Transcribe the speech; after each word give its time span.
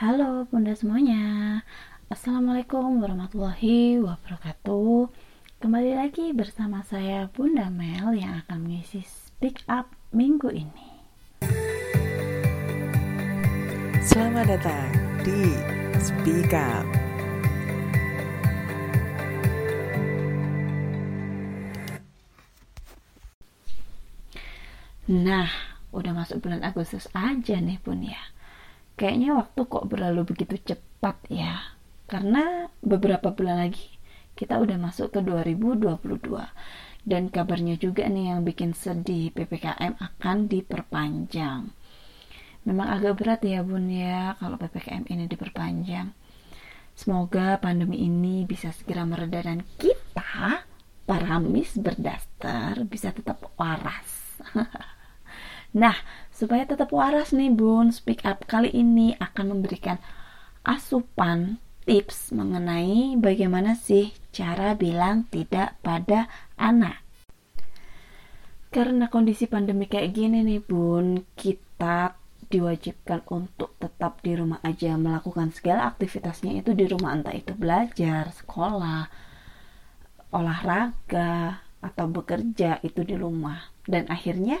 Halo 0.00 0.48
bunda 0.48 0.72
semuanya. 0.72 1.60
Assalamualaikum 2.08 3.04
warahmatullahi 3.04 4.00
wabarakatuh. 4.00 5.12
Kembali 5.60 5.92
lagi 5.92 6.32
bersama 6.32 6.80
saya 6.88 7.28
Bunda 7.28 7.68
Mel 7.68 8.16
yang 8.16 8.40
akan 8.40 8.64
mengisi 8.64 9.04
Speak 9.04 9.60
Up 9.68 9.92
minggu 10.16 10.56
ini. 10.56 10.88
Selamat 14.00 14.56
datang 14.56 14.88
di 15.20 15.52
Speak 16.00 16.48
Up. 16.56 16.88
Nah, 25.12 25.52
udah 25.92 26.12
masuk 26.16 26.40
bulan 26.40 26.64
Agustus 26.64 27.04
aja 27.12 27.60
nih 27.60 27.76
bun 27.84 28.00
ya 28.00 28.39
kayaknya 29.00 29.32
waktu 29.32 29.60
kok 29.64 29.88
berlalu 29.88 30.28
begitu 30.28 30.60
cepat 30.60 31.16
ya. 31.32 31.72
Karena 32.04 32.68
beberapa 32.84 33.32
bulan 33.32 33.64
lagi 33.64 33.96
kita 34.36 34.60
udah 34.60 34.76
masuk 34.76 35.16
ke 35.16 35.24
2022 35.24 36.28
dan 37.08 37.32
kabarnya 37.32 37.80
juga 37.80 38.04
nih 38.04 38.36
yang 38.36 38.44
bikin 38.44 38.76
sedih 38.76 39.32
PPKM 39.32 39.96
akan 39.96 40.36
diperpanjang. 40.52 41.72
Memang 42.68 42.88
agak 42.92 43.24
berat 43.24 43.40
ya 43.40 43.64
bun 43.64 43.88
ya 43.88 44.36
kalau 44.36 44.60
PPKM 44.60 45.08
ini 45.08 45.24
diperpanjang. 45.24 46.12
Semoga 46.92 47.56
pandemi 47.56 48.04
ini 48.04 48.44
bisa 48.44 48.68
segera 48.76 49.08
mereda 49.08 49.40
dan 49.40 49.64
kita 49.80 50.68
para 51.08 51.40
mis 51.40 51.72
berdaster 51.80 52.84
bisa 52.84 53.16
tetap 53.16 53.40
waras. 53.56 54.36
Nah 55.70 55.94
Supaya 56.40 56.64
tetap 56.64 56.88
waras 56.96 57.36
nih 57.36 57.52
bun, 57.52 57.92
speak 57.92 58.24
up. 58.24 58.48
Kali 58.48 58.72
ini 58.72 59.12
akan 59.20 59.52
memberikan 59.52 60.00
asupan 60.64 61.60
tips 61.84 62.32
mengenai 62.32 63.12
bagaimana 63.20 63.76
sih 63.76 64.16
cara 64.32 64.72
bilang 64.72 65.28
tidak 65.28 65.76
pada 65.84 66.32
anak. 66.56 66.96
Karena 68.72 69.12
kondisi 69.12 69.52
pandemi 69.52 69.84
kayak 69.84 70.16
gini 70.16 70.40
nih 70.40 70.64
bun, 70.64 71.28
kita 71.36 72.16
diwajibkan 72.48 73.20
untuk 73.28 73.76
tetap 73.76 74.24
di 74.24 74.32
rumah 74.32 74.64
aja 74.64 74.96
melakukan 74.96 75.52
segala 75.52 75.92
aktivitasnya 75.92 76.64
itu 76.64 76.72
di 76.72 76.88
rumah. 76.88 77.20
Entah 77.20 77.36
itu 77.36 77.52
belajar, 77.52 78.32
sekolah, 78.32 79.12
olahraga 80.32 81.60
atau 81.84 82.08
bekerja 82.08 82.80
itu 82.80 83.04
di 83.04 83.12
rumah. 83.20 83.60
Dan 83.84 84.08
akhirnya 84.08 84.56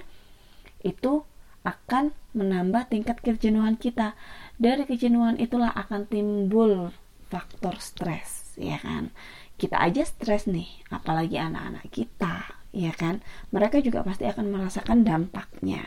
itu 0.84 1.24
akan 1.64 2.16
menambah 2.32 2.88
tingkat 2.88 3.20
kejenuhan 3.20 3.76
kita. 3.76 4.16
Dari 4.56 4.84
kejenuhan 4.88 5.36
itulah 5.36 5.72
akan 5.72 6.08
timbul 6.08 6.92
faktor 7.28 7.78
stres, 7.78 8.56
ya 8.56 8.80
kan? 8.80 9.12
Kita 9.60 9.76
aja 9.76 10.02
stres 10.04 10.48
nih, 10.48 10.68
apalagi 10.88 11.36
anak-anak 11.36 11.86
kita, 11.92 12.56
ya 12.72 12.92
kan? 12.96 13.20
Mereka 13.52 13.84
juga 13.84 14.00
pasti 14.00 14.24
akan 14.24 14.46
merasakan 14.48 15.04
dampaknya. 15.04 15.84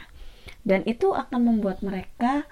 Dan 0.63 0.85
itu 0.87 1.11
akan 1.11 1.41
membuat 1.43 1.83
mereka 1.83 2.45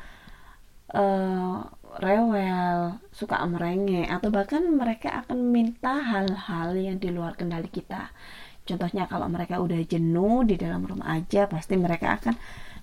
uh, 0.92 1.64
rewel, 2.02 3.00
suka 3.14 3.40
merengek, 3.48 4.10
atau 4.10 4.34
bahkan 4.34 4.66
mereka 4.66 5.24
akan 5.24 5.52
minta 5.52 6.00
hal-hal 6.00 6.76
yang 6.76 6.98
di 6.98 7.14
luar 7.14 7.38
kendali 7.38 7.70
kita. 7.72 8.12
Contohnya 8.68 9.10
kalau 9.10 9.28
mereka 9.28 9.58
udah 9.60 9.82
jenuh 9.84 10.46
di 10.46 10.56
dalam 10.56 10.86
rumah 10.86 11.18
aja, 11.18 11.50
pasti 11.50 11.76
mereka 11.76 12.20
akan 12.20 12.36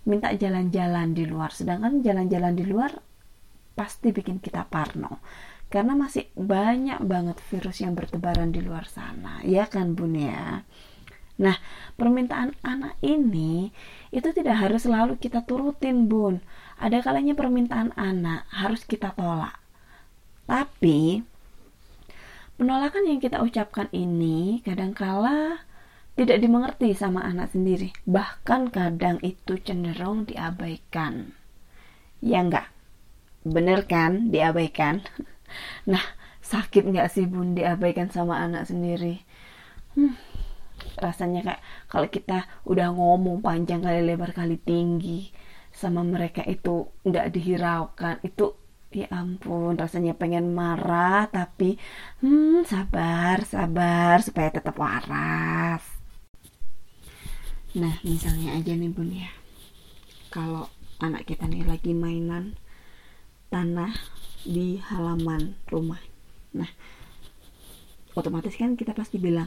minta 0.08 0.32
jalan-jalan 0.32 1.12
di 1.12 1.28
luar. 1.28 1.52
Sedangkan 1.52 2.00
jalan-jalan 2.00 2.56
di 2.56 2.64
luar 2.64 2.96
pasti 3.76 4.10
bikin 4.10 4.40
kita 4.40 4.64
parno. 4.66 5.20
Karena 5.68 5.92
masih 5.92 6.32
banyak 6.32 7.04
banget 7.04 7.36
virus 7.52 7.84
yang 7.84 7.92
bertebaran 7.92 8.48
di 8.48 8.64
luar 8.64 8.88
sana. 8.88 9.44
Ya 9.44 9.68
kan 9.68 9.92
bun 9.92 10.16
ya? 10.16 10.64
Nah 11.38 11.56
permintaan 11.94 12.56
anak 12.64 12.96
ini 13.04 13.70
itu 14.10 14.28
tidak 14.32 14.58
harus 14.58 14.88
selalu 14.88 15.20
kita 15.20 15.44
turutin 15.44 16.08
bun. 16.08 16.40
Ada 16.80 17.04
kalanya 17.04 17.36
permintaan 17.36 17.92
anak 17.94 18.48
harus 18.48 18.82
kita 18.88 19.12
tolak. 19.12 19.60
Tapi 20.48 21.20
penolakan 22.56 23.04
yang 23.04 23.20
kita 23.20 23.44
ucapkan 23.44 23.92
ini 23.92 24.64
kadangkala 24.64 25.67
tidak 26.18 26.42
dimengerti 26.42 26.98
sama 26.98 27.22
anak 27.22 27.54
sendiri. 27.54 27.94
Bahkan 28.02 28.74
kadang 28.74 29.22
itu 29.22 29.54
cenderung 29.62 30.26
diabaikan. 30.26 31.30
Ya 32.18 32.42
enggak? 32.42 32.66
Bener 33.46 33.86
kan 33.86 34.34
diabaikan? 34.34 35.06
Nah, 35.88 36.04
sakit 36.44 36.84
nggak 36.92 37.08
sih 37.08 37.24
bun 37.24 37.56
diabaikan 37.56 38.12
sama 38.12 38.36
anak 38.36 38.68
sendiri? 38.68 39.24
Hmm, 39.96 40.12
rasanya 41.00 41.40
kayak 41.40 41.62
kalau 41.88 42.08
kita 42.12 42.44
udah 42.68 42.92
ngomong 42.92 43.40
panjang 43.40 43.80
kali 43.80 44.04
lebar 44.04 44.36
kali 44.36 44.60
tinggi 44.60 45.32
sama 45.72 46.04
mereka 46.04 46.44
itu 46.44 46.84
nggak 47.00 47.32
dihiraukan 47.32 48.20
itu 48.20 48.52
ya 48.92 49.08
ampun 49.08 49.76
rasanya 49.80 50.12
pengen 50.16 50.52
marah 50.52 51.28
tapi 51.32 51.80
hmm 52.20 52.68
sabar 52.68 53.40
sabar 53.44 54.20
supaya 54.20 54.48
tetap 54.52 54.76
waras 54.76 55.97
Nah, 57.78 57.94
misalnya 58.02 58.58
aja 58.58 58.74
nih 58.74 58.90
bun 58.90 59.14
ya, 59.14 59.30
kalau 60.34 60.66
anak 60.98 61.30
kita 61.30 61.46
nih 61.46 61.62
lagi 61.62 61.94
mainan 61.94 62.58
tanah 63.54 63.94
di 64.42 64.82
halaman 64.82 65.54
rumah. 65.70 66.02
Nah, 66.58 66.66
otomatis 68.18 68.58
kan 68.58 68.74
kita 68.74 68.98
pasti 68.98 69.22
bilang, 69.22 69.46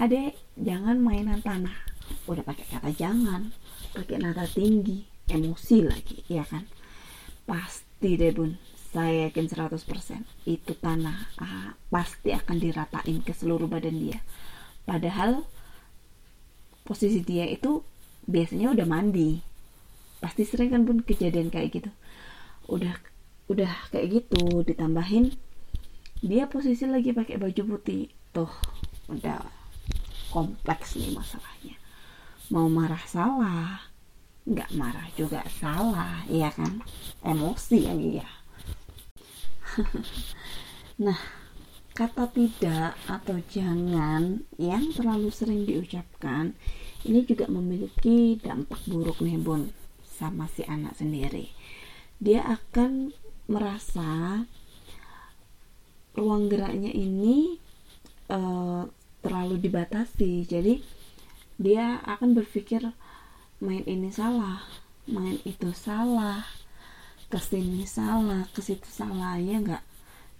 adek 0.00 0.32
jangan 0.56 0.96
mainan 0.96 1.44
tanah. 1.44 1.76
Udah 2.24 2.40
pakai 2.48 2.64
kata 2.64 2.96
jangan, 2.96 3.52
pakai 3.92 4.24
nada 4.24 4.48
tinggi, 4.48 5.04
emosi 5.28 5.84
lagi, 5.84 6.24
ya 6.32 6.48
kan? 6.48 6.64
Pasti 7.44 8.16
deh 8.16 8.32
bun, 8.32 8.56
saya 8.88 9.28
yakin 9.28 9.52
100% 9.52 10.48
itu 10.48 10.72
tanah 10.80 11.28
ah, 11.44 11.76
pasti 11.92 12.32
akan 12.32 12.56
diratain 12.56 13.20
ke 13.20 13.36
seluruh 13.36 13.68
badan 13.68 14.00
dia. 14.00 14.24
Padahal 14.88 15.44
posisi 16.86 17.20
dia 17.26 17.44
itu 17.50 17.82
biasanya 18.30 18.72
udah 18.72 18.86
mandi. 18.86 19.42
Pasti 20.22 20.46
sering 20.46 20.70
kan 20.70 20.82
pun 20.86 21.02
kejadian 21.02 21.50
kayak 21.50 21.82
gitu. 21.82 21.90
Udah 22.70 22.94
udah 23.50 23.70
kayak 23.90 24.22
gitu 24.22 24.62
ditambahin 24.62 25.34
dia 26.22 26.46
posisi 26.46 26.86
lagi 26.86 27.10
pakai 27.10 27.42
baju 27.42 27.76
putih. 27.76 28.08
Tuh 28.30 28.50
udah 29.10 29.42
kompleks 30.30 30.94
nih 30.94 31.10
masalahnya. 31.12 31.76
Mau 32.54 32.70
marah 32.70 33.02
salah 33.10 33.90
nggak 34.46 34.78
marah 34.78 35.10
juga 35.18 35.42
salah 35.58 36.22
iya 36.30 36.54
kan? 36.54 36.78
Emosi 37.26 37.78
ya 37.82 37.94
iya. 37.98 38.28
Nah 41.04 41.45
kata 41.96 42.28
tidak 42.28 42.92
atau 43.08 43.40
jangan 43.48 44.44
yang 44.60 44.92
terlalu 44.92 45.32
sering 45.32 45.64
diucapkan 45.64 46.52
ini 47.08 47.24
juga 47.24 47.48
memiliki 47.48 48.36
dampak 48.36 48.84
buruk 48.84 49.24
nih 49.24 49.40
bun 49.40 49.72
sama 50.04 50.44
si 50.52 50.60
anak 50.68 50.92
sendiri. 51.00 51.48
Dia 52.20 52.44
akan 52.44 53.16
merasa 53.48 54.42
ruang 56.12 56.52
geraknya 56.52 56.92
ini 56.92 57.56
uh, 58.28 58.84
terlalu 59.24 59.56
dibatasi. 59.56 60.44
Jadi 60.44 60.84
dia 61.56 62.04
akan 62.04 62.36
berpikir 62.36 62.84
main 63.64 63.84
ini 63.88 64.12
salah 64.12 64.60
main 65.08 65.40
itu 65.48 65.72
salah 65.72 66.44
ke 67.32 67.40
sini 67.40 67.88
salah 67.88 68.44
ke 68.52 68.60
situ 68.60 68.84
salah 68.84 69.40
ya 69.40 69.56
enggak 69.56 69.80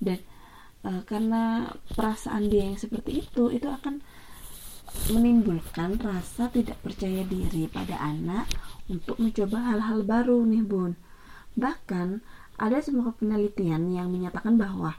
dan 0.04 0.20
uh, 0.86 1.02
karena 1.02 1.74
perasaan 1.92 2.46
dia 2.46 2.70
yang 2.70 2.78
seperti 2.78 3.26
itu 3.26 3.50
itu 3.50 3.66
akan 3.66 3.98
menimbulkan 5.12 5.98
rasa 6.00 6.48
tidak 6.48 6.78
percaya 6.80 7.26
diri 7.26 7.68
pada 7.68 7.98
anak 8.00 8.48
untuk 8.86 9.18
mencoba 9.18 9.74
hal-hal 9.74 10.06
baru 10.06 10.46
nih 10.46 10.64
bun. 10.64 10.94
Bahkan 11.58 12.22
ada 12.56 12.78
sebuah 12.80 13.20
penelitian 13.20 13.92
yang 13.92 14.08
menyatakan 14.08 14.56
bahwa 14.56 14.96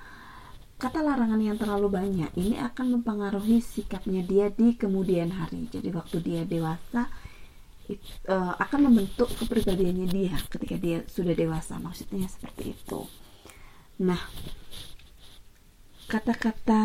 kata 0.78 1.02
larangan 1.02 1.42
yang 1.42 1.58
terlalu 1.58 1.90
banyak 1.90 2.30
ini 2.38 2.62
akan 2.62 3.02
mempengaruhi 3.02 3.58
sikapnya 3.64 4.22
dia 4.22 4.54
di 4.54 4.78
kemudian 4.78 5.34
hari. 5.34 5.66
Jadi 5.74 5.90
waktu 5.90 6.18
dia 6.22 6.42
dewasa 6.46 7.10
it, 7.90 7.98
uh, 8.30 8.54
akan 8.62 8.92
membentuk 8.94 9.32
kepribadiannya 9.42 10.06
dia 10.06 10.38
ketika 10.54 10.78
dia 10.78 11.02
sudah 11.10 11.34
dewasa. 11.34 11.82
Maksudnya 11.82 12.30
seperti 12.30 12.78
itu. 12.78 13.10
Nah 14.06 14.22
kata-kata 16.08 16.84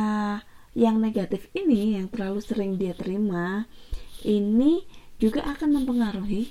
yang 0.75 0.99
negatif 0.99 1.47
ini 1.55 1.95
yang 1.95 2.11
terlalu 2.11 2.43
sering 2.43 2.75
dia 2.75 2.91
terima 2.91 3.71
ini 4.27 4.83
juga 5.23 5.47
akan 5.47 5.79
mempengaruhi 5.79 6.51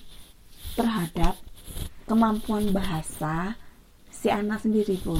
terhadap 0.79 1.35
kemampuan 2.07 2.71
bahasa 2.71 3.59
si 4.07 4.31
anak 4.31 4.63
sendiri 4.63 4.95
pun. 5.03 5.19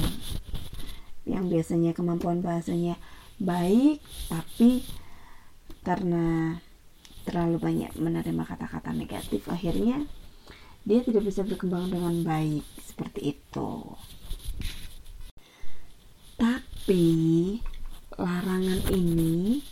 Yang 1.28 1.44
biasanya 1.52 1.92
kemampuan 1.92 2.40
bahasanya 2.40 2.96
baik 3.36 4.00
tapi 4.32 4.88
karena 5.84 6.56
terlalu 7.28 7.60
banyak 7.60 7.92
menerima 8.00 8.42
kata-kata 8.48 8.96
negatif 8.96 9.44
akhirnya 9.50 10.08
dia 10.88 11.04
tidak 11.04 11.28
bisa 11.28 11.44
berkembang 11.44 11.92
dengan 11.92 12.24
baik. 12.24 12.64
Seperti 12.80 13.36
itu 13.36 13.92
tapi 16.82 17.62
larangan 18.18 18.82
ini 18.90 19.62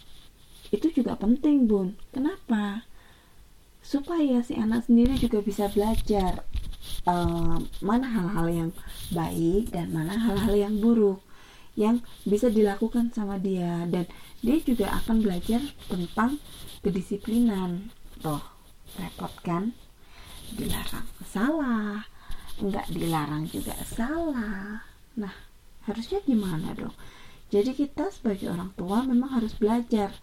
itu 0.71 0.87
juga 0.95 1.19
penting 1.19 1.67
bun. 1.67 1.99
Kenapa? 2.15 2.87
Supaya 3.83 4.47
si 4.47 4.55
anak 4.55 4.87
sendiri 4.87 5.19
juga 5.19 5.43
bisa 5.43 5.67
belajar 5.75 6.47
uh, 7.11 7.59
mana 7.83 8.07
hal-hal 8.07 8.47
yang 8.47 8.71
baik 9.11 9.75
dan 9.75 9.91
mana 9.91 10.15
hal-hal 10.15 10.55
yang 10.55 10.79
buruk 10.79 11.19
yang 11.75 11.99
bisa 12.23 12.47
dilakukan 12.47 13.11
sama 13.11 13.43
dia. 13.43 13.91
Dan 13.91 14.07
dia 14.39 14.63
juga 14.63 14.95
akan 15.03 15.19
belajar 15.19 15.67
tentang 15.91 16.39
kedisiplinan. 16.79 17.91
Toh 18.23 18.55
repot 19.03 19.35
kan? 19.43 19.75
Dilarang 20.55 21.11
salah 21.27 22.07
nggak 22.63 22.87
dilarang 22.95 23.51
juga 23.51 23.75
salah. 23.83 24.87
Nah 25.19 25.50
harusnya 25.89 26.21
gimana 26.25 26.77
dong? 26.77 26.97
Jadi 27.51 27.75
kita 27.75 28.15
sebagai 28.15 28.51
orang 28.51 28.71
tua 28.79 29.03
memang 29.03 29.43
harus 29.43 29.59
belajar 29.59 30.15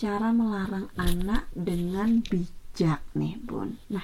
cara 0.00 0.32
melarang 0.32 0.88
anak 0.96 1.52
dengan 1.52 2.24
bijak 2.24 3.04
nih 3.12 3.36
bun. 3.36 3.76
Nah 3.92 4.00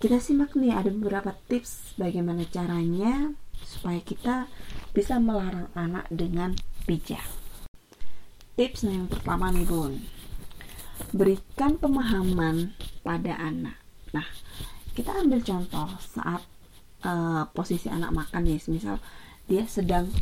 kita 0.00 0.16
simak 0.16 0.56
nih 0.56 0.72
ada 0.72 0.88
beberapa 0.88 1.36
tips 1.50 1.98
bagaimana 2.00 2.48
caranya 2.48 3.36
supaya 3.60 4.00
kita 4.00 4.48
bisa 4.96 5.20
melarang 5.20 5.68
anak 5.76 6.08
dengan 6.08 6.56
bijak. 6.88 7.24
Tips 8.56 8.88
yang 8.88 9.04
pertama 9.12 9.52
nih 9.52 9.68
bun. 9.68 10.00
Berikan 11.12 11.76
pemahaman 11.76 12.72
pada 13.04 13.36
anak. 13.36 13.76
Nah 14.16 14.24
kita 14.96 15.20
ambil 15.20 15.44
contoh 15.44 16.00
saat 16.00 16.40
uh, 17.04 17.44
posisi 17.52 17.92
anak 17.92 18.16
makan 18.16 18.48
nih 18.48 18.58
misal 18.72 18.96
dia 19.48 19.64
sedang 19.64 20.12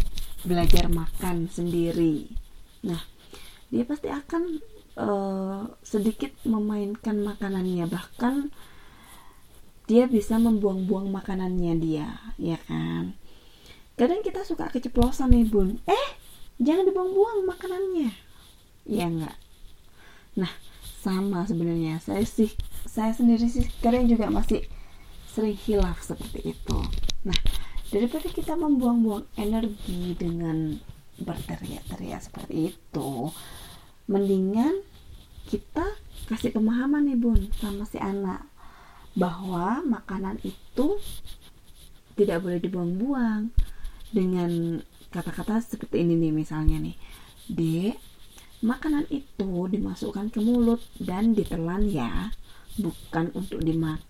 belajar 0.46 0.86
makan 0.86 1.50
sendiri. 1.50 2.30
Nah 2.86 3.02
dia 3.68 3.82
pasti 3.82 4.06
akan 4.06 4.62
uh, 4.94 5.66
sedikit 5.82 6.30
memainkan 6.46 7.18
makanannya. 7.26 7.90
Bahkan 7.90 8.54
dia 9.90 10.06
bisa 10.06 10.38
membuang-buang 10.38 11.10
makanannya 11.10 11.74
dia 11.82 12.08
ya 12.38 12.58
kan? 12.70 13.18
Kadang 13.98 14.22
kita 14.22 14.46
suka 14.46 14.70
keceplosan 14.70 15.34
nih 15.34 15.50
bun. 15.50 15.82
Eh 15.90 16.06
jangan 16.62 16.86
dibuang-buang 16.86 17.42
makanannya. 17.50 18.14
Ya 18.86 19.10
enggak. 19.10 19.36
Nah 20.38 20.54
sama 21.02 21.42
sebenarnya. 21.50 21.98
Saya 21.98 22.22
sih 22.22 22.54
saya 22.86 23.10
sendiri 23.10 23.50
sih 23.50 23.66
kadang 23.82 24.06
juga 24.06 24.30
masih 24.30 24.62
sering 25.34 25.58
hilaf 25.58 25.98
seperti 26.06 26.54
itu. 26.54 26.78
Nah 27.26 27.65
daripada 27.90 28.26
kita 28.30 28.58
membuang-buang 28.58 29.26
energi 29.38 30.16
dengan 30.18 30.76
berteriak-teriak 31.16 32.20
seperti 32.20 32.74
itu 32.74 33.10
mendingan 34.06 34.84
kita 35.46 35.86
kasih 36.26 36.50
pemahaman 36.50 37.06
nih 37.06 37.18
bun 37.18 37.40
sama 37.56 37.86
si 37.86 37.96
anak 38.02 38.42
bahwa 39.16 39.80
makanan 39.86 40.36
itu 40.42 40.98
tidak 42.18 42.42
boleh 42.44 42.60
dibuang-buang 42.60 43.54
dengan 44.10 44.82
kata-kata 45.14 45.62
seperti 45.62 46.02
ini 46.02 46.18
nih 46.18 46.32
misalnya 46.34 46.76
nih 46.82 46.96
dek 47.48 47.96
makanan 48.60 49.06
itu 49.08 49.70
dimasukkan 49.70 50.34
ke 50.34 50.42
mulut 50.42 50.82
dan 50.98 51.32
ditelan 51.32 51.86
ya 51.86 52.34
bukan 52.76 53.32
untuk 53.32 53.62
dimak 53.62 54.02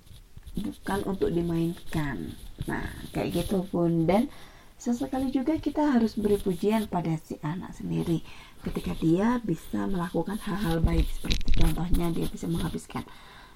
bukan 0.56 1.00
untuk 1.04 1.28
dimainkan. 1.30 2.32
Nah 2.64 2.88
kayak 3.12 3.44
gitu 3.44 3.64
pun. 3.68 4.08
Dan 4.08 4.32
sesekali 4.76 5.32
juga 5.32 5.56
kita 5.56 5.96
harus 5.96 6.16
beri 6.16 6.36
pujian 6.36 6.88
pada 6.88 7.16
si 7.20 7.40
anak 7.40 7.72
sendiri 7.72 8.20
ketika 8.60 8.92
dia 8.98 9.40
bisa 9.40 9.88
melakukan 9.88 10.36
hal-hal 10.42 10.84
baik 10.84 11.06
seperti 11.08 11.54
contohnya 11.56 12.12
dia 12.12 12.26
bisa 12.28 12.44
menghabiskan 12.50 13.06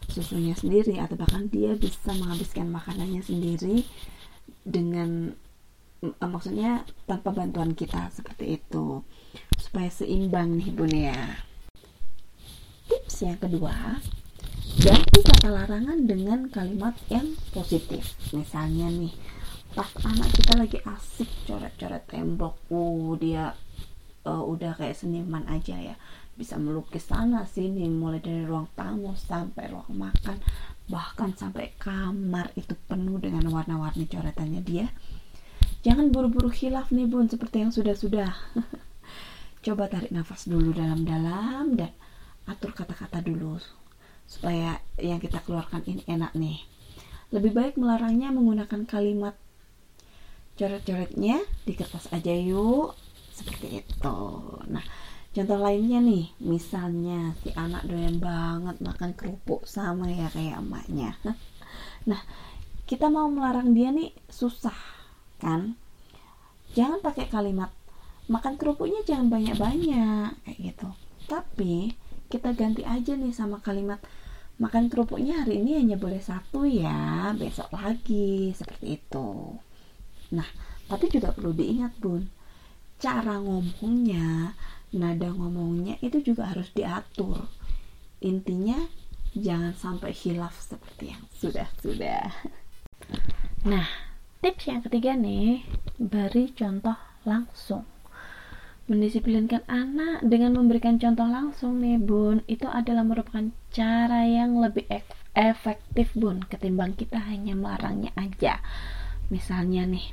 susunya 0.09 0.57
sendiri 0.57 0.97
atau 0.97 1.19
bahkan 1.21 1.51
dia 1.53 1.77
bisa 1.77 2.17
menghabiskan 2.17 2.73
makanannya 2.73 3.21
sendiri 3.21 3.85
dengan 4.65 5.37
uh, 6.03 6.29
maksudnya 6.31 6.89
tanpa 7.05 7.31
bantuan 7.37 7.77
kita 7.77 8.09
seperti 8.11 8.59
itu. 8.59 9.05
Supaya 9.61 9.93
seimbang 9.93 10.57
nih 10.57 10.71
bun 10.73 10.91
ya. 10.91 11.21
Tips 12.91 13.23
yang 13.23 13.39
kedua 13.39 14.03
ganti 14.81 15.21
kata 15.21 15.53
larangan 15.53 16.09
dengan 16.09 16.49
kalimat 16.49 16.97
yang 17.13 17.37
positif. 17.53 18.17
Misalnya 18.33 18.89
nih 18.89 19.13
pas 19.77 19.93
anak 20.09 20.33
kita 20.33 20.57
lagi 20.57 20.81
asik 20.81 21.29
coret-coret 21.45 22.09
tembok 22.09 22.57
uh 22.73 23.13
dia 23.21 23.53
uh, 24.25 24.41
udah 24.41 24.81
kayak 24.81 24.97
seniman 24.97 25.45
aja 25.53 25.77
ya. 25.77 26.01
Bisa 26.33 26.57
melukis 26.57 27.05
sana 27.05 27.45
sini 27.45 27.93
mulai 27.93 28.25
dari 28.25 28.41
ruang 28.49 28.73
tamu 28.73 29.13
sampai 29.21 29.69
ruang 29.69 29.93
makan. 29.93 30.41
Bahkan 30.89 31.37
sampai 31.37 31.77
kamar 31.77 32.49
itu 32.57 32.73
penuh 32.89 33.21
dengan 33.21 33.53
warna-warni 33.53 34.09
coretannya 34.09 34.65
dia. 34.65 34.89
Jangan 35.85 36.09
buru-buru 36.09 36.49
hilaf 36.49 36.89
nih 36.89 37.05
bun 37.05 37.29
seperti 37.29 37.69
yang 37.69 37.73
sudah-sudah. 37.73 38.33
Coba 39.65 39.93
tarik 39.93 40.09
nafas 40.09 40.49
dulu 40.49 40.73
dalam-dalam 40.73 41.77
dan 41.77 41.93
atur 42.49 42.73
kata-kata 42.73 43.21
dulu 43.21 43.61
supaya 44.31 44.79
yang 45.03 45.19
kita 45.19 45.43
keluarkan 45.43 45.83
ini 45.91 46.07
enak 46.07 46.39
nih. 46.39 46.63
Lebih 47.35 47.51
baik 47.51 47.75
melarangnya 47.75 48.31
menggunakan 48.31 48.87
kalimat 48.87 49.35
coret-coretnya 50.55 51.43
di 51.67 51.73
kertas 51.75 52.07
aja 52.15 52.31
yuk. 52.31 52.95
Seperti 53.35 53.83
itu. 53.83 54.19
Nah 54.71 54.87
contoh 55.35 55.59
lainnya 55.59 55.99
nih. 55.99 56.31
Misalnya 56.39 57.35
si 57.43 57.51
anak 57.59 57.91
doyan 57.91 58.23
banget 58.23 58.79
makan 58.79 59.19
kerupuk 59.19 59.67
sama 59.67 60.07
ya 60.07 60.31
kayak 60.31 60.63
emaknya. 60.63 61.19
Nah 62.01 62.17
kita 62.89 63.13
mau 63.13 63.29
melarang 63.29 63.77
dia 63.77 63.93
nih 63.93 64.15
susah 64.33 64.75
kan? 65.37 65.77
Jangan 66.73 67.05
pakai 67.05 67.29
kalimat 67.29 67.71
makan 68.31 68.55
kerupuknya 68.57 69.03
jangan 69.03 69.27
banyak-banyak 69.29 70.33
kayak 70.47 70.59
gitu. 70.59 70.89
Tapi 71.27 71.95
kita 72.31 72.55
ganti 72.55 72.87
aja 72.87 73.19
nih 73.19 73.35
sama 73.35 73.59
kalimat 73.59 73.99
makan 74.61 74.93
kerupuknya 74.93 75.43
hari 75.43 75.65
ini 75.65 75.81
hanya 75.81 75.97
boleh 75.97 76.21
satu 76.21 76.69
ya 76.69 77.33
besok 77.33 77.73
lagi 77.73 78.53
seperti 78.53 79.01
itu 79.01 79.57
Nah, 80.31 80.47
tapi 80.87 81.11
juga 81.11 81.35
perlu 81.35 81.51
diingat, 81.51 81.99
Bun. 81.99 82.31
Cara 83.03 83.43
ngomongnya, 83.43 84.55
nada 84.95 85.29
ngomongnya 85.35 85.99
itu 85.99 86.23
juga 86.23 86.55
harus 86.55 86.71
diatur. 86.71 87.51
Intinya 88.23 88.79
jangan 89.35 89.75
sampai 89.75 90.15
hilaf 90.15 90.55
seperti 90.63 91.15
yang 91.15 91.25
sudah-sudah. 91.35 92.31
Nah, 93.67 93.87
tips 94.39 94.71
yang 94.71 94.81
ketiga 94.87 95.19
nih, 95.19 95.67
beri 95.99 96.55
contoh 96.55 96.97
langsung. 97.27 97.83
Mendisiplinkan 98.91 99.63
anak 99.71 100.27
dengan 100.27 100.59
memberikan 100.59 100.99
contoh 100.99 101.31
langsung 101.31 101.79
nih 101.79 102.03
bun 102.03 102.43
Itu 102.51 102.67
adalah 102.67 103.07
merupakan 103.07 103.55
cara 103.71 104.27
yang 104.27 104.59
lebih 104.59 104.91
efektif 105.39 106.11
bun 106.19 106.43
Ketimbang 106.51 106.99
kita 106.99 107.23
hanya 107.23 107.55
melarangnya 107.55 108.11
aja 108.19 108.59
Misalnya 109.31 109.87
nih 109.87 110.11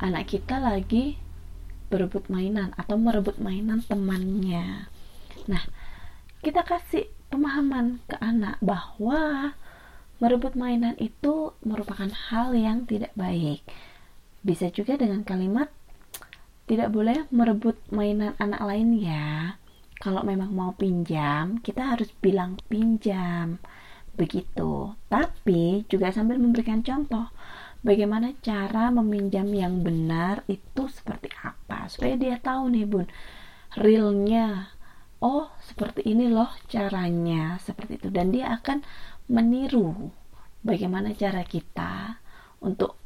anak 0.00 0.32
kita 0.32 0.56
lagi 0.56 1.20
berebut 1.92 2.30
mainan 2.32 2.72
atau 2.78 2.96
merebut 2.96 3.36
mainan 3.36 3.84
temannya. 3.84 4.88
Nah, 5.50 5.62
kita 6.40 6.64
kasih 6.64 7.10
pemahaman 7.28 8.00
ke 8.06 8.16
anak 8.22 8.56
bahwa 8.64 9.52
merebut 10.22 10.54
mainan 10.56 10.96
itu 10.96 11.52
merupakan 11.66 12.08
hal 12.30 12.56
yang 12.56 12.86
tidak 12.86 13.12
baik. 13.18 13.60
Bisa 14.40 14.72
juga 14.72 14.96
dengan 14.96 15.26
kalimat 15.26 15.68
tidak 16.70 16.94
boleh 16.94 17.26
merebut 17.34 17.74
mainan 17.90 18.38
anak 18.38 18.62
lain 18.62 18.94
ya. 18.94 19.58
Kalau 19.98 20.22
memang 20.22 20.54
mau 20.54 20.70
pinjam, 20.78 21.58
kita 21.60 21.98
harus 21.98 22.14
bilang 22.22 22.56
pinjam. 22.70 23.58
Begitu. 24.14 24.94
Tapi 25.10 25.82
juga 25.90 26.14
sambil 26.14 26.38
memberikan 26.38 26.86
contoh 26.86 27.26
bagaimana 27.82 28.36
cara 28.38 28.94
meminjam 28.94 29.50
yang 29.50 29.82
benar 29.82 30.46
itu 30.46 30.86
seperti 30.92 31.32
apa 31.40 31.88
supaya 31.88 32.12
dia 32.20 32.36
tahu 32.36 32.68
nih 32.68 32.84
bun 32.84 33.08
realnya 33.72 34.68
oh 35.24 35.48
seperti 35.64 36.04
ini 36.12 36.28
loh 36.28 36.52
caranya 36.68 37.56
seperti 37.56 37.96
itu 37.96 38.12
dan 38.12 38.36
dia 38.36 38.52
akan 38.52 38.84
meniru 39.32 40.12
bagaimana 40.60 41.16
cara 41.16 41.40
kita 41.40 42.20
untuk 42.60 43.00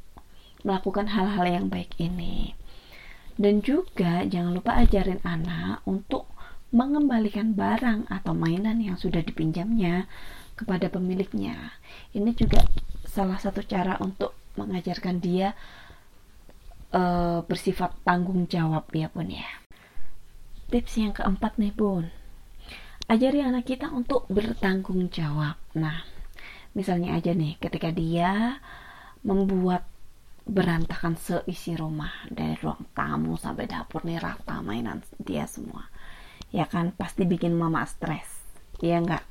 melakukan 0.64 1.12
hal-hal 1.12 1.44
yang 1.44 1.66
baik 1.68 1.92
ini. 2.00 2.56
Dan 3.35 3.61
juga 3.67 4.23
jangan 4.23 4.55
lupa 4.55 4.79
ajarin 4.79 5.19
anak 5.26 5.83
untuk 5.91 6.31
mengembalikan 6.75 7.55
barang 7.55 8.11
atau 8.11 8.35
mainan 8.35 8.83
yang 8.83 8.99
sudah 8.99 9.23
dipinjamnya 9.23 10.11
kepada 10.55 10.91
pemiliknya. 10.91 11.75
Ini 12.14 12.31
juga 12.35 12.62
salah 13.07 13.38
satu 13.38 13.62
cara 13.62 13.99
untuk 14.03 14.35
mengajarkan 14.55 15.19
dia 15.19 15.55
uh, 16.95 17.43
bersifat 17.47 17.95
tanggung 18.07 18.47
jawab 18.47 18.87
ya 18.95 19.11
pun 19.11 19.31
ya. 19.31 19.47
Tips 20.71 20.95
yang 20.99 21.14
keempat 21.14 21.59
nih 21.59 21.75
bun, 21.75 22.11
ajari 23.07 23.43
anak 23.43 23.71
kita 23.71 23.91
untuk 23.91 24.26
bertanggung 24.26 25.11
jawab. 25.14 25.59
Nah, 25.79 26.03
misalnya 26.75 27.14
aja 27.14 27.31
nih, 27.31 27.55
ketika 27.62 27.95
dia 27.95 28.59
membuat 29.23 29.87
berantakan 30.44 31.16
seisi 31.16 31.72
rumah 31.72 32.28
dari 32.28 32.52
ruang 32.60 32.84
tamu 32.92 33.40
sampai 33.40 33.64
dapur 33.64 34.04
nih 34.04 34.20
rata 34.20 34.60
mainan 34.60 35.00
dia 35.16 35.48
semua. 35.48 35.88
Ya 36.52 36.68
kan 36.68 36.92
pasti 36.92 37.24
bikin 37.24 37.56
mama 37.56 37.82
stres. 37.88 38.28
Ya 38.84 39.00
enggak 39.00 39.24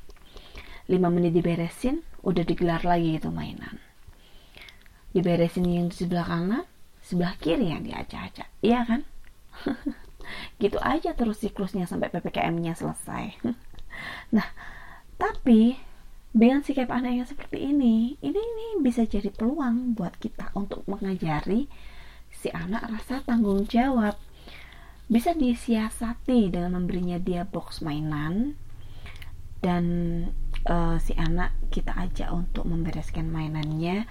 5 0.89 0.99
menit 1.13 1.31
diberesin 1.37 2.01
udah 2.25 2.43
digelar 2.43 2.81
lagi 2.83 3.21
itu 3.21 3.29
mainan. 3.29 3.77
Diberesin 5.13 5.69
yang 5.69 5.87
di 5.93 5.95
sebelah 5.95 6.25
kanan 6.25 6.65
sebelah 7.05 7.37
kiri 7.37 7.69
yang 7.69 7.85
diacak-acak 7.85 8.49
iya 8.65 8.81
kan? 8.83 9.05
Gitu 10.61 10.79
aja 10.81 11.13
terus 11.13 11.43
siklusnya 11.43 11.85
sampai 11.85 12.09
PPKM-nya 12.09 12.73
selesai. 12.73 13.37
Nah 14.35 14.49
tapi 15.21 15.77
dengan 16.33 16.65
sikap 16.65 16.89
anak 16.89 17.13
yang 17.13 17.29
seperti 17.29 17.61
ini, 17.61 18.17
ini 18.25 18.41
ini 18.41 18.67
bisa 18.81 19.05
jadi 19.05 19.29
peluang 19.29 19.93
buat 19.93 20.17
kita 20.17 20.49
untuk 20.57 20.81
mengajari 20.89 21.69
si 22.33 22.49
anak 22.49 22.89
rasa 22.89 23.21
tanggung 23.21 23.69
jawab. 23.69 24.17
Bisa 25.05 25.37
disiasati 25.37 26.49
dengan 26.49 26.81
memberinya 26.81 27.21
dia 27.21 27.45
box 27.45 27.85
mainan 27.85 28.57
dan 29.61 29.85
uh, 30.65 30.97
si 30.97 31.13
anak 31.13 31.53
kita 31.69 31.93
ajak 31.93 32.33
untuk 32.33 32.65
membereskan 32.65 33.29
mainannya, 33.29 34.09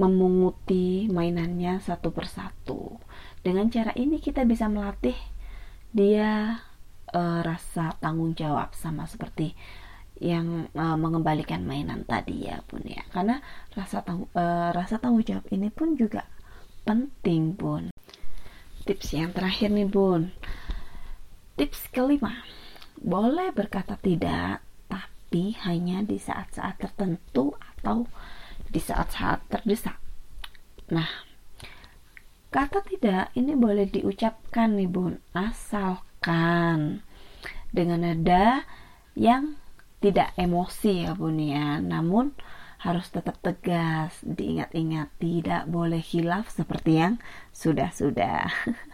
memunguti 0.00 1.04
mainannya 1.12 1.84
satu 1.84 2.16
persatu. 2.16 2.96
Dengan 3.44 3.68
cara 3.68 3.92
ini 3.92 4.24
kita 4.24 4.48
bisa 4.48 4.72
melatih 4.72 5.20
dia 5.92 6.64
uh, 7.12 7.40
rasa 7.44 7.92
tanggung 8.00 8.32
jawab 8.32 8.72
sama 8.72 9.04
seperti 9.04 9.52
yang 10.18 10.66
uh, 10.74 10.98
mengembalikan 10.98 11.62
mainan 11.62 12.02
tadi 12.02 12.50
ya 12.50 12.58
pun 12.66 12.82
ya. 12.82 13.02
Karena 13.10 13.38
rasa 13.74 14.02
tang 14.02 14.26
uh, 14.34 14.70
rasa 14.74 14.98
tanggung 14.98 15.22
jawab 15.22 15.46
ini 15.54 15.70
pun 15.70 15.94
juga 15.94 16.26
penting 16.82 17.54
bun. 17.54 17.94
Tips 18.82 19.14
yang 19.14 19.30
terakhir 19.30 19.70
nih 19.70 19.86
bun. 19.86 20.34
Tips 21.58 21.90
kelima. 21.94 22.42
Boleh 22.98 23.54
berkata 23.54 23.94
tidak 23.98 24.64
tapi 24.90 25.54
hanya 25.62 26.02
di 26.02 26.18
saat-saat 26.18 26.82
tertentu 26.82 27.54
atau 27.54 28.08
di 28.66 28.80
saat-saat 28.82 29.46
terdesak. 29.46 30.00
Nah 30.90 31.28
kata 32.48 32.80
tidak 32.80 33.30
ini 33.36 33.52
boleh 33.54 33.86
diucapkan 33.86 34.74
nih 34.74 34.90
bun. 34.90 35.20
Asalkan 35.36 37.04
dengan 37.70 38.02
nada 38.02 38.64
yang 39.12 39.60
tidak 39.98 40.34
emosi 40.38 41.06
ya 41.06 41.12
bun 41.14 41.38
ya. 41.38 41.82
Namun 41.82 42.34
harus 42.78 43.10
tetap 43.10 43.42
tegas 43.42 44.22
diingat-ingat 44.22 45.10
tidak 45.18 45.66
boleh 45.66 45.98
hilaf 45.98 46.50
seperti 46.50 47.02
yang 47.02 47.14
sudah-sudah. 47.50 48.46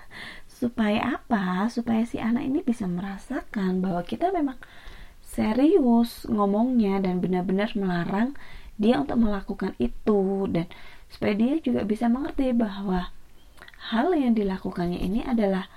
Supaya 0.60 1.20
apa? 1.20 1.68
Supaya 1.68 2.08
si 2.08 2.16
anak 2.16 2.48
ini 2.48 2.64
bisa 2.64 2.88
merasakan 2.88 3.84
bahwa 3.84 4.00
kita 4.06 4.32
memang 4.32 4.56
serius 5.20 6.24
ngomongnya 6.30 7.04
dan 7.04 7.20
benar-benar 7.20 7.76
melarang 7.76 8.32
dia 8.80 8.96
untuk 8.96 9.20
melakukan 9.20 9.76
itu. 9.76 10.48
Dan 10.48 10.70
supaya 11.10 11.34
dia 11.36 11.54
juga 11.60 11.86
bisa 11.86 12.08
mengerti 12.08 12.50
bahwa 12.56 13.12
hal 13.92 14.16
yang 14.16 14.32
dilakukannya 14.32 14.98
ini 14.98 15.20
adalah 15.22 15.68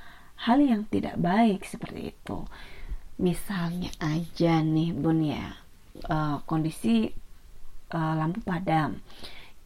hal 0.47 0.61
yang 0.61 0.85
tidak 0.87 1.17
baik 1.17 1.65
seperti 1.65 2.13
itu 2.13 2.45
misalnya 3.17 3.89
aja 3.97 4.61
nih 4.61 4.93
bun 4.93 5.25
ya. 5.25 5.57
Uh, 6.05 6.37
kondisi 6.45 7.09
uh, 7.91 8.13
lampu 8.13 8.39
padam. 8.45 9.01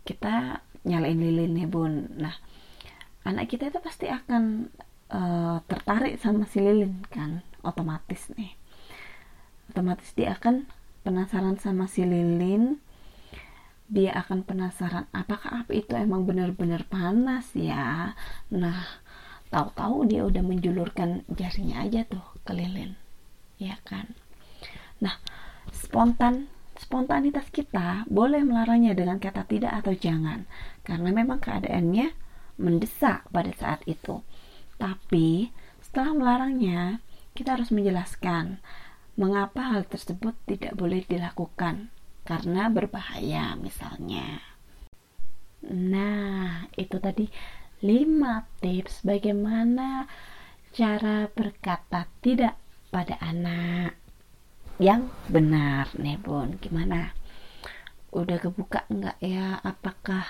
Kita 0.08 0.63
nyalain 0.88 1.20
lilin 1.20 1.51
nih 1.55 1.67
bun. 1.67 2.08
Nah 2.17 2.36
anak 3.27 3.51
kita 3.51 3.70
itu 3.70 3.79
pasti 3.84 4.08
akan 4.08 4.72
uh, 5.12 5.60
tertarik 5.67 6.17
sama 6.17 6.48
si 6.48 6.63
lilin 6.63 7.03
kan? 7.12 7.43
Otomatis 7.62 8.31
nih. 8.34 8.55
Otomatis 9.70 10.15
dia 10.15 10.34
akan 10.39 10.65
penasaran 11.03 11.60
sama 11.60 11.86
si 11.91 12.08
lilin. 12.08 12.79
Dia 13.91 14.15
akan 14.24 14.48
penasaran 14.48 15.12
apakah 15.12 15.67
api 15.67 15.84
itu 15.84 16.00
emang 16.00 16.24
benar-benar 16.24 16.88
panas 16.88 17.51
ya? 17.51 18.15
Nah 18.48 19.03
tahu-tahu 19.51 20.08
dia 20.08 20.24
udah 20.24 20.39
menjulurkan 20.39 21.27
jarinya 21.36 21.84
aja 21.84 22.08
tuh 22.08 22.24
ke 22.48 22.55
lilin 22.55 23.00
ya 23.61 23.77
kan? 23.85 24.09
Nah 24.97 25.21
spontan 25.69 26.49
spontanitas 26.81 27.53
kita 27.53 28.09
boleh 28.09 28.41
melarangnya 28.41 28.97
dengan 28.97 29.21
kata 29.21 29.45
tidak 29.45 29.85
atau 29.85 29.93
jangan. 29.93 30.49
Karena 30.81 31.13
memang 31.13 31.37
keadaannya 31.37 32.09
mendesak 32.57 33.29
pada 33.29 33.53
saat 33.53 33.85
itu. 33.85 34.25
Tapi 34.81 35.53
setelah 35.85 36.17
melarangnya 36.17 37.05
kita 37.37 37.53
harus 37.53 37.69
menjelaskan 37.69 38.57
mengapa 39.13 39.77
hal 39.77 39.85
tersebut 39.85 40.33
tidak 40.49 40.73
boleh 40.73 41.05
dilakukan. 41.05 41.93
Karena 42.25 42.65
berbahaya 42.73 43.53
misalnya. 43.61 44.41
Nah 45.69 46.65
itu 46.73 46.97
tadi 46.97 47.29
5 47.85 48.61
tips 48.61 49.05
bagaimana 49.05 50.09
cara 50.73 51.29
berkata 51.29 52.09
tidak 52.25 52.57
pada 52.91 53.15
anak. 53.24 53.95
Yang 54.77 55.07
benar 55.31 55.88
nih 55.95 56.19
bun. 56.19 56.60
Gimana? 56.60 57.15
Udah 58.12 58.38
kebuka 58.38 58.83
enggak 58.91 59.17
ya? 59.24 59.63
Apakah 59.63 60.27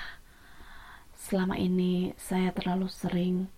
selama 1.18 1.58
ini 1.58 2.13
saya 2.22 2.53
terlalu 2.53 2.88
sering 2.88 3.50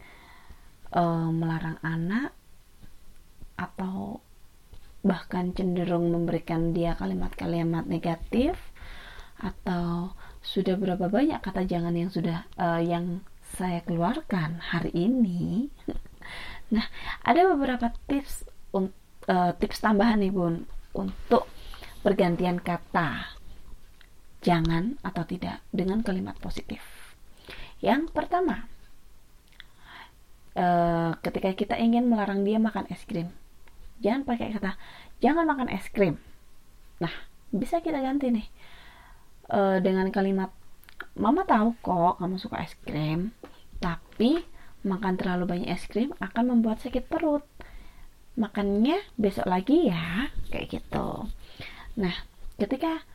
uh, 0.96 1.28
melarang 1.30 1.78
anak? 1.84 2.32
Atau 3.60 4.24
bahkan 5.04 5.52
cenderung 5.52 6.10
memberikan 6.16 6.72
dia 6.72 6.96
kalimat-kalimat 6.96 7.84
negatif? 7.84 8.56
Atau 9.44 10.16
sudah 10.40 10.80
berapa 10.80 11.12
banyak 11.12 11.44
kata 11.44 11.68
jangan 11.68 11.92
yang 12.00 12.08
sudah 12.08 12.48
uh, 12.56 12.80
yang 12.80 13.20
saya 13.60 13.84
keluarkan 13.84 14.64
hari 14.64 14.96
ini? 14.96 15.68
Nah 16.74 16.90
ada 17.22 17.54
beberapa 17.54 17.94
tips 18.10 18.53
uh, 18.74 19.52
tips 19.58 19.80
tambahan 19.80 20.20
nih 20.20 20.34
bun 20.34 20.66
untuk 20.94 21.48
pergantian 22.04 22.60
kata 22.60 23.40
jangan 24.44 25.00
atau 25.06 25.24
tidak 25.24 25.64
dengan 25.72 26.04
kalimat 26.04 26.36
positif. 26.42 26.84
Yang 27.80 28.12
pertama, 28.12 28.68
uh, 30.60 31.16
ketika 31.24 31.56
kita 31.56 31.76
ingin 31.80 32.08
melarang 32.12 32.44
dia 32.44 32.60
makan 32.60 32.88
es 32.92 33.04
krim, 33.08 33.32
jangan 34.04 34.28
pakai 34.28 34.52
kata 34.52 34.76
jangan 35.24 35.48
makan 35.48 35.72
es 35.72 35.88
krim. 35.88 36.20
Nah, 37.00 37.14
bisa 37.56 37.80
kita 37.80 38.04
ganti 38.04 38.32
nih 38.32 38.48
uh, 39.52 39.80
dengan 39.80 40.12
kalimat 40.12 40.52
Mama 41.14 41.46
tahu 41.46 41.78
kok 41.86 42.18
kamu 42.18 42.42
suka 42.42 42.66
es 42.66 42.74
krim, 42.90 43.38
tapi 43.78 44.42
makan 44.82 45.14
terlalu 45.14 45.46
banyak 45.46 45.70
es 45.70 45.86
krim 45.86 46.10
akan 46.18 46.58
membuat 46.58 46.82
sakit 46.82 47.06
perut 47.06 47.46
makannya 48.34 48.98
besok 49.16 49.46
lagi 49.46 49.90
ya 49.90 50.30
kayak 50.50 50.80
gitu. 50.80 51.30
Nah 52.00 52.16
ketika 52.58 53.06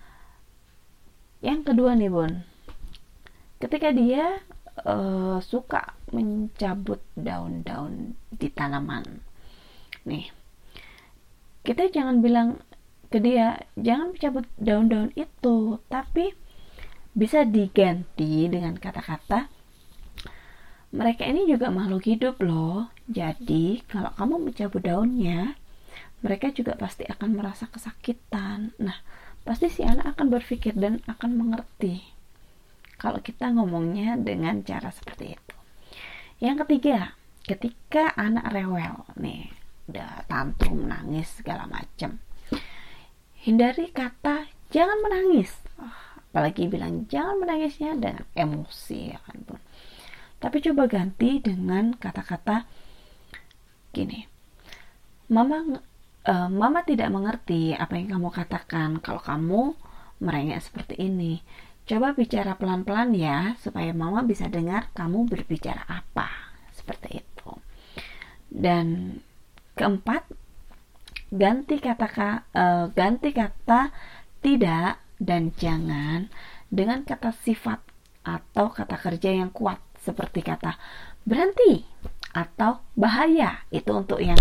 yang 1.42 1.62
kedua 1.62 1.94
nih 1.94 2.10
bun 2.10 2.42
ketika 3.58 3.90
dia 3.90 4.42
uh, 4.87 5.42
suka 5.42 5.98
mencabut 6.14 7.02
daun-daun 7.18 8.14
di 8.30 8.48
tanaman. 8.50 9.22
Nih 10.06 10.30
kita 11.66 11.90
jangan 11.90 12.22
bilang 12.22 12.62
ke 13.08 13.18
dia 13.18 13.64
jangan 13.75 14.14
mencabut 14.14 14.46
daun-daun 14.60 15.10
itu 15.16 15.80
tapi 15.90 16.32
bisa 17.16 17.42
diganti 17.42 18.46
dengan 18.46 18.78
kata-kata 18.78 19.50
mereka 20.88 21.28
ini 21.28 21.45
juga 21.45 21.68
makhluk 21.68 22.04
hidup 22.09 22.40
loh. 22.40 22.88
Jadi, 23.09 23.85
kalau 23.88 24.12
kamu 24.16 24.50
mencabut 24.50 24.83
daunnya, 24.85 25.57
mereka 26.25 26.50
juga 26.50 26.75
pasti 26.75 27.04
akan 27.04 27.37
merasa 27.37 27.68
kesakitan. 27.68 28.73
Nah, 28.80 28.99
pasti 29.45 29.68
si 29.68 29.85
anak 29.85 30.16
akan 30.16 30.33
berpikir 30.33 30.76
dan 30.76 31.00
akan 31.07 31.37
mengerti 31.37 32.18
kalau 32.99 33.23
kita 33.23 33.54
ngomongnya 33.54 34.18
dengan 34.18 34.61
cara 34.66 34.90
seperti 34.90 35.38
itu. 35.38 35.57
Yang 36.42 36.66
ketiga, 36.66 37.14
ketika 37.47 38.12
anak 38.18 38.50
rewel 38.50 39.07
nih, 39.14 39.54
udah 39.87 40.26
tantrum, 40.26 40.90
nangis 40.90 41.30
segala 41.38 41.71
macam. 41.71 42.18
Hindari 43.38 43.95
kata 43.95 44.50
jangan 44.75 44.99
menangis. 45.00 45.54
apalagi 46.28 46.68
bilang 46.68 47.09
jangan 47.09 47.40
menangisnya 47.40 47.97
dengan 47.97 48.28
emosi 48.37 49.16
ya 49.16 49.18
kan. 49.25 49.48
Tapi 50.38 50.62
coba 50.62 50.87
ganti 50.87 51.42
dengan 51.42 51.95
kata-kata 51.99 52.62
gini. 53.90 54.23
Mama 55.28 55.83
uh, 56.25 56.49
mama 56.49 56.80
tidak 56.87 57.11
mengerti 57.11 57.75
apa 57.75 57.99
yang 57.99 58.18
kamu 58.18 58.28
katakan 58.30 59.02
kalau 59.02 59.18
kamu 59.18 59.75
merengek 60.23 60.62
seperti 60.62 60.95
ini. 60.99 61.42
Coba 61.88 62.12
bicara 62.12 62.52
pelan-pelan 62.54 63.16
ya, 63.16 63.57
supaya 63.64 63.97
mama 63.97 64.21
bisa 64.21 64.47
dengar 64.47 64.92
kamu 64.92 65.25
berbicara 65.25 65.88
apa. 65.88 66.28
Seperti 66.76 67.25
itu. 67.25 67.50
Dan 68.52 69.18
keempat, 69.73 70.28
ganti 71.33 71.80
kata 71.80 72.07
uh, 72.52 72.87
ganti 72.92 73.33
kata 73.33 73.88
tidak 74.45 75.00
dan 75.16 75.50
jangan 75.57 76.28
dengan 76.68 77.02
kata 77.02 77.33
sifat 77.33 77.80
atau 78.23 78.68
kata 78.68 78.97
kerja 79.00 79.33
yang 79.33 79.49
kuat 79.49 79.80
seperti 80.02 80.40
kata 80.45 80.75
berhenti 81.26 81.85
atau 82.33 82.83
bahaya. 82.95 83.64
Itu 83.73 83.99
untuk 83.99 84.23
yang 84.23 84.38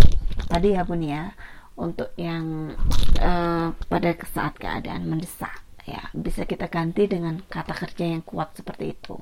tadi 0.47 0.75
ya 0.77 0.83
bun 0.85 1.03
ya. 1.03 1.33
Untuk 1.77 2.09
yang 2.17 2.73
uh, 3.21 3.69
pada 3.85 4.09
saat 4.25 4.57
keadaan 4.57 5.05
mendesak 5.05 5.61
ya. 5.85 6.09
Bisa 6.13 6.49
kita 6.49 6.67
ganti 6.69 7.05
dengan 7.05 7.37
kata 7.45 7.73
kerja 7.73 8.05
yang 8.09 8.25
kuat 8.25 8.57
seperti 8.57 8.97
itu. 8.97 9.15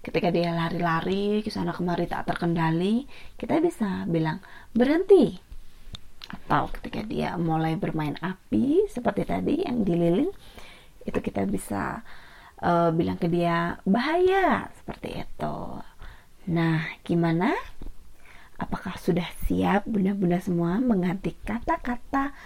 Ketika 0.00 0.32
dia 0.32 0.56
lari-lari 0.56 1.44
ke 1.44 1.52
sana 1.52 1.76
kemari 1.76 2.08
tak 2.08 2.24
terkendali 2.24 3.04
kita 3.36 3.60
bisa 3.60 4.08
bilang 4.08 4.40
berhenti. 4.72 5.36
Atau 6.30 6.70
ketika 6.78 7.02
dia 7.02 7.34
mulai 7.34 7.74
bermain 7.74 8.14
api 8.22 8.86
seperti 8.86 9.26
tadi 9.26 9.66
yang 9.66 9.82
di 9.82 9.94
lilin 9.98 10.30
itu 11.04 11.18
kita 11.18 11.42
bisa 11.48 12.06
uh, 12.62 12.90
bilang 12.92 13.16
ke 13.16 13.26
dia 13.28 13.80
bahaya 13.88 14.68
seperti 14.80 15.24
itu. 15.24 15.58
Nah 16.52 16.84
gimana? 17.04 17.56
Apakah 18.60 19.00
sudah 19.00 19.24
siap 19.48 19.88
bunda-bunda 19.88 20.36
semua 20.36 20.76
mengganti 20.84 21.32
kata-kata 21.48 22.36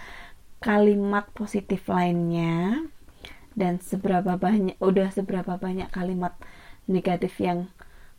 kalimat 0.63 1.27
positif 1.35 1.91
lainnya? 1.91 2.87
Dan 3.55 3.79
seberapa 3.79 4.35
banyak 4.35 4.79
udah 4.83 5.11
seberapa 5.11 5.55
banyak 5.55 5.87
kalimat 5.91 6.35
negatif 6.87 7.39
yang 7.39 7.71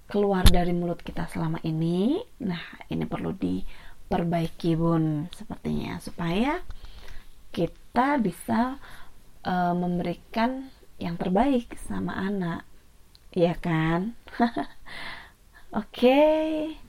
keluar 0.09 0.47
dari 0.47 0.73
mulut 0.77 1.01
kita 1.01 1.29
selama 1.29 1.61
ini? 1.65 2.21
Nah 2.41 2.61
ini 2.93 3.05
perlu 3.05 3.33
diperbaiki 3.37 4.77
bun 4.77 5.29
sepertinya 5.33 6.01
supaya 6.01 6.61
kita 7.53 8.21
bisa 8.21 8.77
uh, 9.49 9.73
memberikan 9.73 10.69
yang 10.97 11.17
terbaik 11.21 11.77
sama 11.87 12.17
anak. 12.17 12.65
Ya 13.37 13.57
kan? 13.59 14.17
Oke. 15.71 15.85
Okay 15.93 16.87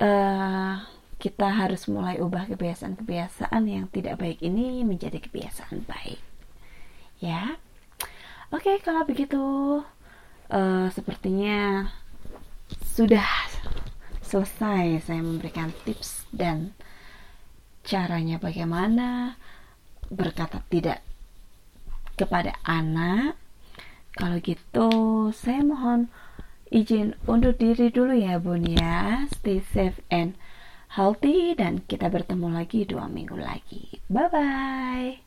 uh, 0.00 0.74
kita 1.16 1.48
harus 1.48 1.88
mulai 1.88 2.20
ubah 2.20 2.48
kebiasaan-kebiasaan 2.52 3.62
yang 3.64 3.86
tidak 3.88 4.20
baik 4.20 4.44
ini 4.44 4.84
menjadi 4.84 5.16
kebiasaan 5.16 5.88
baik. 5.88 6.20
Ya, 7.16 7.56
oke 8.52 8.60
okay, 8.60 8.76
kalau 8.84 9.08
begitu 9.08 9.40
uh, 10.52 10.86
sepertinya 10.92 11.88
sudah 12.92 13.24
selesai 14.20 15.00
saya 15.08 15.22
memberikan 15.24 15.72
tips 15.88 16.28
dan 16.28 16.76
caranya 17.86 18.36
bagaimana 18.36 19.40
berkata 20.12 20.60
tidak 20.68 21.00
kepada 22.16 22.56
anak. 22.64 23.36
Kalau 24.16 24.40
gitu, 24.40 24.90
saya 25.36 25.60
mohon 25.60 26.08
izin 26.72 27.14
undur 27.28 27.52
diri 27.52 27.92
dulu 27.92 28.16
ya 28.16 28.40
bun 28.40 28.64
ya. 28.64 29.28
Stay 29.30 29.60
safe 29.60 30.00
and 30.08 30.34
healthy 30.96 31.52
dan 31.52 31.84
kita 31.84 32.08
bertemu 32.08 32.56
lagi 32.56 32.88
dua 32.88 33.06
minggu 33.06 33.36
lagi. 33.36 34.00
Bye 34.08 34.28
bye 34.32 35.25